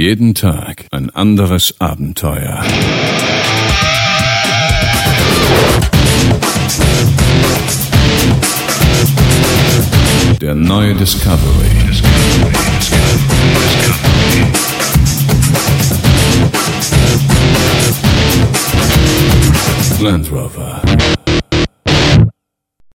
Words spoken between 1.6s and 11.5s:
Abenteuer. Der neue Discovery.